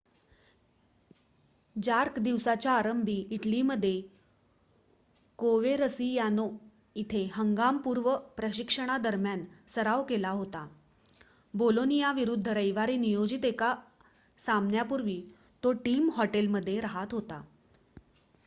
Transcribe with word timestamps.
jerk 1.75 2.17
दिवसाच्या 2.19 2.71
आरंभी 2.73 3.15
इटलीमध्ये 3.31 3.91
कोवेरसियानो 5.39 6.47
इथे 6.95 7.23
हंगाम-पूर्व 7.33 8.09
प्रशिक्षणादरम्यान 8.37 9.43
सराव 9.67 10.03
करत 10.03 10.25
होता 10.31 10.65
बोलोनियाविरुद्ध 11.53 12.47
रविवारी 12.49 12.97
नियोजित 12.97 13.45
एका 13.45 13.73
सामन्यापूर्वी 14.39 15.21
तो 15.63 15.71
टीम 15.85 16.09
हॉटेलमध्ये 16.15 16.79
राहात 16.81 17.13
होता 17.13 17.41